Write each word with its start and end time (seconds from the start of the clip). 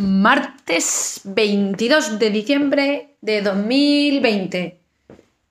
martes 0.00 1.20
22 1.24 2.18
de 2.18 2.30
diciembre 2.30 3.16
de 3.20 3.42
2020. 3.42 4.80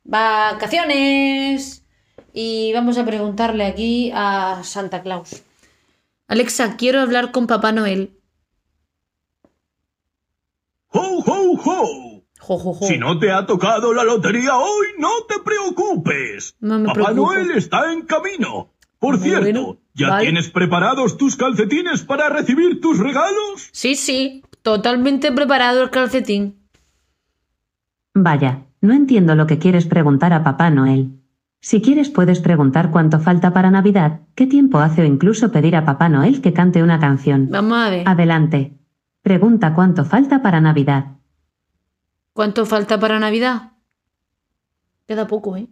Vacaciones. 0.04 1.86
Y 2.34 2.72
vamos 2.74 2.98
a 2.98 3.06
preguntarle 3.06 3.66
aquí 3.66 4.12
a 4.14 4.62
Santa 4.64 5.02
Claus. 5.02 5.44
Alexa, 6.28 6.76
quiero 6.78 7.00
hablar 7.00 7.32
con 7.32 7.48
Papá 7.48 7.72
Noel. 7.72 8.20
¡Ho, 10.92 11.24
ho, 11.26 11.54
ho! 11.54 12.24
Jo, 12.40 12.58
jo, 12.58 12.74
jo. 12.74 12.88
Si 12.88 12.98
no 12.98 13.20
te 13.20 13.32
ha 13.32 13.46
tocado 13.46 13.94
la 13.94 14.04
lotería 14.04 14.58
hoy, 14.58 14.88
no 14.98 15.10
te 15.28 15.40
preocupes. 15.40 16.56
No 16.60 16.80
me 16.80 16.88
Papá 16.88 17.12
preocupo. 17.12 17.34
Noel 17.34 17.52
está 17.52 17.92
en 17.92 18.04
camino. 18.06 18.74
Por 19.00 19.18
Bueno, 19.20 19.42
cierto, 19.42 19.78
¿ya 19.94 20.10
vale. 20.10 20.24
tienes 20.26 20.50
preparados 20.50 21.18
tus 21.18 21.36
calcetines 21.38 22.04
para 22.04 22.28
recibir 22.30 22.82
tus 22.82 23.00
regalos? 23.00 23.70
Sí, 23.72 23.96
sí, 23.96 24.44
totalmente 24.62 25.32
preparado 25.32 25.82
el 25.84 25.90
calcetín. 25.90 26.60
Vaya, 28.14 28.66
no 28.82 28.94
entiendo 28.94 29.36
lo 29.36 29.48
que 29.48 29.58
quieres 29.58 29.86
preguntar 29.86 30.34
a 30.34 30.44
Papá 30.44 30.70
Noel. 30.70 31.12
Si 31.62 31.82
quieres 31.82 32.10
puedes 32.10 32.40
preguntar 32.40 32.92
cuánto 32.92 33.20
falta 33.20 33.54
para 33.54 33.72
Navidad, 33.72 34.22
qué 34.36 34.48
tiempo 34.48 34.80
hace 34.80 35.02
o 35.02 35.06
incluso 35.06 35.52
pedir 35.52 35.76
a 35.76 35.86
Papá 35.86 36.10
Noel 36.10 36.42
que 36.42 36.54
cante 36.54 36.84
una 36.84 37.00
canción. 37.00 37.48
Vamos 37.50 37.78
a 37.78 37.90
ver. 37.90 38.08
Adelante. 38.08 38.74
Pregunta 39.22 39.74
cuánto 39.74 40.06
falta 40.06 40.42
para 40.42 40.62
Navidad. 40.62 41.18
¿Cuánto 42.34 42.66
falta 42.66 43.00
para 43.00 43.20
Navidad? 43.20 43.74
Queda 45.08 45.28
poco, 45.28 45.58
¿eh? 45.58 45.68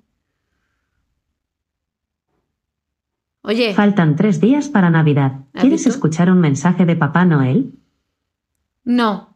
Oye, 3.48 3.74
Faltan 3.74 4.18
tres 4.18 4.42
días 4.42 4.68
para 4.68 4.90
Navidad. 4.90 5.32
¿Has 5.54 5.62
¿Quieres 5.62 5.80
visto? 5.86 5.90
escuchar 5.90 6.30
un 6.30 6.42
mensaje 6.42 6.86
de 6.86 6.98
Papá 6.98 7.24
Noel? 7.24 7.72
no. 8.84 9.36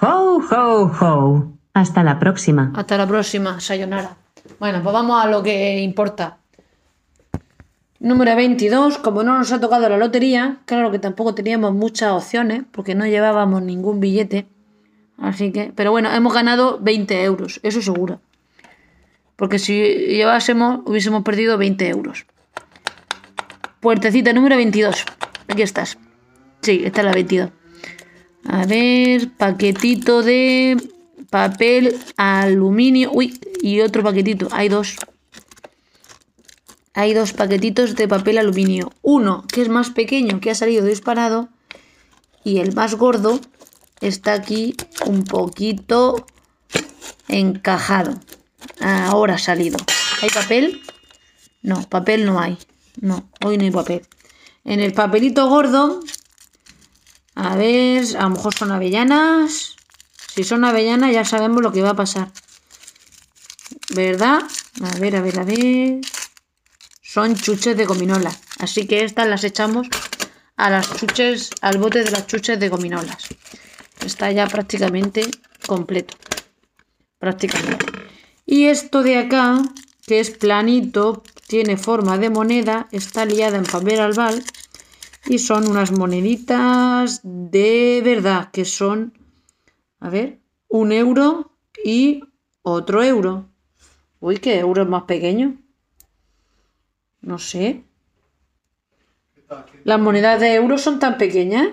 ¡Ho, 0.00 0.40
ho, 0.50 0.92
ho! 1.00 1.52
Hasta 1.72 2.04
la 2.04 2.18
próxima. 2.20 2.72
Hasta 2.76 2.96
la 2.96 3.06
próxima, 3.08 3.58
Sayonara. 3.58 4.16
Bueno, 4.60 4.80
pues 4.82 4.92
vamos 4.92 5.24
a 5.24 5.28
lo 5.28 5.42
que 5.42 5.80
importa. 5.80 6.38
Número 7.98 8.36
22, 8.36 8.98
como 8.98 9.24
no 9.24 9.36
nos 9.38 9.50
ha 9.50 9.60
tocado 9.60 9.88
la 9.88 9.96
lotería, 9.98 10.58
claro 10.66 10.92
que 10.92 10.98
tampoco 11.00 11.34
teníamos 11.34 11.72
muchas 11.74 12.12
opciones, 12.12 12.62
porque 12.70 12.94
no 12.94 13.06
llevábamos 13.06 13.62
ningún 13.62 13.98
billete. 13.98 14.46
Así 15.18 15.50
que, 15.50 15.72
pero 15.74 15.90
bueno, 15.90 16.12
hemos 16.12 16.32
ganado 16.34 16.78
20 16.80 17.24
euros, 17.24 17.58
eso 17.64 17.82
seguro. 17.82 18.20
Porque 19.36 19.58
si 19.58 19.72
llevásemos, 19.74 20.80
hubiésemos 20.84 21.22
perdido 21.24 21.58
20 21.58 21.88
euros. 21.88 22.26
Puertecita 23.84 24.32
número 24.32 24.56
22. 24.56 25.04
Aquí 25.46 25.60
estás. 25.60 25.98
Sí, 26.62 26.80
esta 26.86 27.02
es 27.02 27.04
la 27.04 27.12
22. 27.12 27.50
A 28.46 28.64
ver, 28.64 29.30
paquetito 29.32 30.22
de 30.22 30.78
papel 31.28 31.94
aluminio. 32.16 33.10
Uy, 33.12 33.38
y 33.60 33.82
otro 33.82 34.02
paquetito. 34.02 34.48
Hay 34.52 34.70
dos. 34.70 34.96
Hay 36.94 37.12
dos 37.12 37.34
paquetitos 37.34 37.94
de 37.94 38.08
papel 38.08 38.38
aluminio. 38.38 38.90
Uno 39.02 39.44
que 39.52 39.60
es 39.60 39.68
más 39.68 39.90
pequeño, 39.90 40.40
que 40.40 40.50
ha 40.50 40.54
salido 40.54 40.86
disparado. 40.86 41.50
Y 42.42 42.60
el 42.60 42.74
más 42.74 42.94
gordo 42.94 43.38
está 44.00 44.32
aquí 44.32 44.74
un 45.04 45.24
poquito 45.24 46.24
encajado. 47.28 48.18
Ahora 48.80 49.34
ha 49.34 49.38
salido. 49.38 49.76
¿Hay 50.22 50.30
papel? 50.30 50.80
No, 51.60 51.82
papel 51.82 52.24
no 52.24 52.40
hay. 52.40 52.56
No, 53.00 53.28
hoy 53.44 53.58
no 53.58 53.64
hay 53.64 53.70
papel. 53.70 54.06
En 54.64 54.80
el 54.80 54.92
papelito 54.92 55.48
gordo 55.48 56.00
a 57.34 57.56
ver, 57.56 58.04
a 58.16 58.22
lo 58.22 58.30
mejor 58.30 58.54
son 58.54 58.70
avellanas. 58.72 59.76
Si 60.34 60.44
son 60.44 60.64
avellanas 60.64 61.12
ya 61.12 61.24
sabemos 61.24 61.62
lo 61.62 61.72
que 61.72 61.82
va 61.82 61.90
a 61.90 61.96
pasar. 61.96 62.30
¿Verdad? 63.94 64.42
A 64.82 64.98
ver, 64.98 65.16
a 65.16 65.20
ver, 65.20 65.40
a 65.40 65.44
ver. 65.44 66.00
Son 67.02 67.34
chuches 67.34 67.76
de 67.76 67.86
gominola. 67.86 68.32
Así 68.58 68.86
que 68.86 69.04
estas 69.04 69.28
las 69.28 69.44
echamos 69.44 69.88
a 70.56 70.70
las 70.70 70.96
chuches, 70.96 71.50
al 71.60 71.78
bote 71.78 72.04
de 72.04 72.10
las 72.10 72.26
chuches 72.26 72.58
de 72.58 72.68
gominolas. 72.68 73.28
Está 74.04 74.30
ya 74.30 74.46
prácticamente 74.46 75.28
completo. 75.66 76.16
Prácticamente. 77.18 77.86
Y 78.46 78.66
esto 78.66 79.02
de 79.02 79.18
acá, 79.18 79.62
que 80.06 80.20
es 80.20 80.30
planito, 80.30 81.24
tiene 81.54 81.76
forma 81.76 82.18
de 82.18 82.30
moneda, 82.30 82.88
está 82.90 83.24
liada 83.24 83.56
en 83.58 83.62
papel 83.62 84.00
albal 84.00 84.42
y 85.24 85.38
son 85.38 85.68
unas 85.68 85.92
moneditas 85.92 87.20
de 87.22 88.02
verdad, 88.04 88.50
que 88.50 88.64
son, 88.64 89.16
a 90.00 90.10
ver, 90.10 90.40
un 90.66 90.90
euro 90.90 91.52
y 91.84 92.24
otro 92.62 93.04
euro. 93.04 93.44
Uy, 94.18 94.38
¿qué 94.38 94.58
euro 94.58 94.82
es 94.82 94.88
más 94.88 95.04
pequeño? 95.04 95.54
No 97.20 97.38
sé. 97.38 97.84
Las 99.84 100.00
monedas 100.00 100.40
de 100.40 100.56
euro 100.56 100.76
son 100.76 100.98
tan 100.98 101.18
pequeñas. 101.18 101.68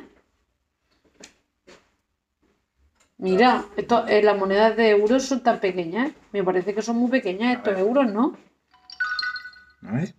Mira, 3.17 3.65
esto, 3.75 4.07
eh, 4.07 4.21
las 4.21 4.37
monedas 4.37 4.77
de 4.77 4.91
euros 4.91 5.23
son 5.23 5.41
tan 5.41 5.59
pequeñas. 5.59 6.11
Me 6.33 6.43
parece 6.43 6.75
que 6.75 6.83
son 6.83 6.97
muy 6.97 7.09
pequeñas 7.09 7.57
estos 7.57 7.79
euros, 7.79 8.05
¿no? 8.13 8.37
A 9.87 9.91
ver. 9.93 10.13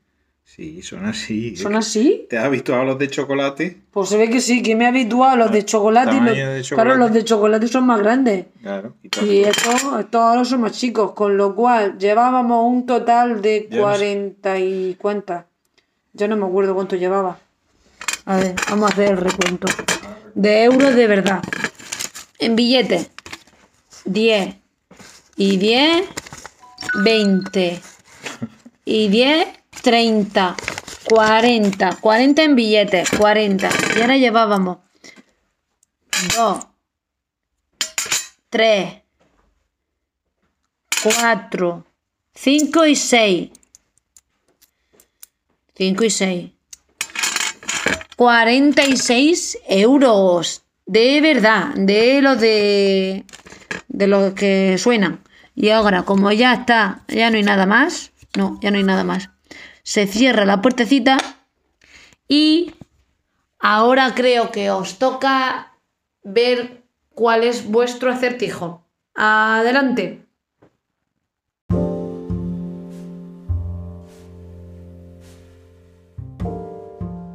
Sí, 0.44 0.82
son 0.82 1.06
así. 1.06 1.56
¿Son 1.56 1.74
así? 1.76 2.26
¿Te 2.28 2.36
has 2.36 2.50
visto 2.50 2.74
a 2.74 2.84
los 2.84 2.98
de 2.98 3.08
chocolate? 3.08 3.80
Pues 3.90 4.08
se 4.10 4.18
ve 4.18 4.28
que 4.28 4.40
sí, 4.40 4.60
que 4.62 4.74
me 4.76 4.84
he 4.84 4.88
habituado 4.88 5.32
a 5.32 5.36
los 5.36 5.50
de 5.52 5.64
chocolate. 5.64 6.14
los- 6.20 6.36
de 6.36 6.62
Claro, 6.74 6.96
los 6.96 7.12
de 7.12 7.24
chocolate 7.24 7.68
son 7.68 7.86
más 7.86 8.00
grandes. 8.00 8.46
Claro. 8.60 8.94
Y. 9.02 9.24
Y 9.24 9.44
estos, 9.44 9.74
estos 10.00 10.20
ahora 10.20 10.44
son 10.44 10.60
más 10.62 10.72
chicos, 10.72 11.12
con 11.12 11.36
lo 11.38 11.54
cual 11.54 11.96
llevábamos 11.96 12.66
un 12.70 12.84
total 12.84 13.40
de 13.40 13.68
Yo 13.70 13.78
no 13.86 13.92
sé. 13.94 13.98
40 13.98 14.58
y 14.58 14.96
cuántas. 15.00 15.46
Yo 16.12 16.28
no 16.28 16.36
me 16.36 16.44
acuerdo 16.44 16.74
cuánto 16.74 16.96
llevaba. 16.96 17.38
A 18.26 18.36
ver, 18.36 18.54
vamos 18.68 18.90
a 18.90 18.92
hacer 18.92 19.12
el 19.12 19.16
recuento. 19.18 19.68
De 20.34 20.64
euros 20.64 20.94
de 20.94 21.06
verdad. 21.06 21.40
En 22.38 22.56
billetes. 22.56 23.10
10. 24.04 24.56
Y 25.36 25.56
10, 25.56 26.04
20. 27.02 27.80
Y 28.84 29.08
10, 29.08 29.48
30. 29.82 30.56
40. 31.08 31.96
40 32.00 32.42
en 32.42 32.56
billetes. 32.56 33.10
40. 33.10 33.68
Y 33.96 34.00
ahora 34.00 34.16
llevábamos 34.16 34.78
2, 36.36 36.66
3, 38.50 38.94
4, 41.02 41.84
5 42.34 42.86
y 42.86 42.96
6. 42.96 43.50
5 45.74 46.04
y 46.04 46.10
6. 46.10 46.50
46 48.16 49.58
euros. 49.68 50.62
De 50.86 51.20
verdad. 51.20 51.74
De 51.74 52.22
los 52.22 52.40
de. 52.40 53.24
De 53.88 54.06
los 54.06 54.34
que 54.34 54.76
suenan. 54.78 55.22
Y 55.54 55.70
ahora, 55.70 56.04
como 56.04 56.30
ya 56.32 56.54
está, 56.54 57.02
ya 57.08 57.30
no 57.30 57.36
hay 57.36 57.42
nada 57.42 57.66
más. 57.66 58.11
No, 58.36 58.58
ya 58.60 58.70
no 58.70 58.78
hay 58.78 58.84
nada 58.84 59.04
más. 59.04 59.30
Se 59.82 60.06
cierra 60.06 60.44
la 60.44 60.62
puertecita. 60.62 61.18
Y 62.28 62.74
ahora 63.58 64.14
creo 64.14 64.50
que 64.50 64.70
os 64.70 64.98
toca 64.98 65.74
ver 66.22 66.82
cuál 67.14 67.44
es 67.44 67.70
vuestro 67.70 68.10
acertijo. 68.10 68.86
Adelante. 69.14 70.26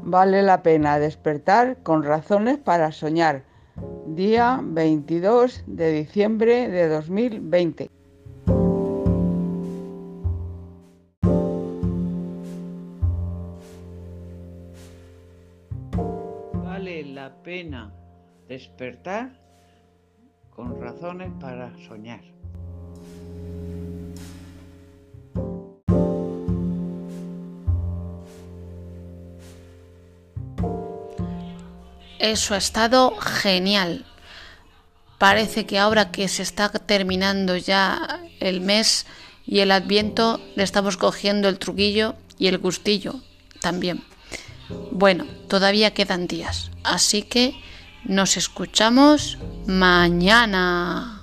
Vale 0.10 0.42
la 0.42 0.64
pena 0.64 1.00
despertar 1.00 1.84
con 1.84 2.02
razones 2.02 2.58
para 2.58 2.94
soñar. 2.94 3.44
Día 4.08 4.62
22 4.64 5.64
de 5.68 5.92
diciembre 5.92 6.70
de 6.70 6.88
2020. 6.88 7.92
La 16.88 17.44
pena 17.44 17.92
despertar 18.48 19.38
con 20.50 20.80
razones 20.80 21.30
para 21.38 21.76
soñar. 21.86 22.22
Eso 32.20 32.54
ha 32.54 32.58
estado 32.58 33.18
genial. 33.18 34.06
Parece 35.18 35.66
que 35.66 35.80
ahora 35.80 36.10
que 36.12 36.30
se 36.30 36.42
está 36.42 36.70
terminando 36.70 37.58
ya 37.58 38.22
el 38.40 38.62
mes 38.62 39.06
y 39.46 39.60
el 39.60 39.72
adviento, 39.72 40.40
le 40.56 40.64
estamos 40.64 40.96
cogiendo 40.96 41.50
el 41.50 41.60
truquillo 41.60 42.16
y 42.40 42.48
el 42.48 42.60
gustillo 42.60 43.16
también. 43.60 44.04
Bueno, 44.92 45.26
todavía 45.48 45.94
quedan 45.94 46.28
días, 46.28 46.72
así 46.84 47.22
que 47.24 47.56
Nos 48.08 48.38
escuchamos 48.38 49.38
mañana. 49.66 51.17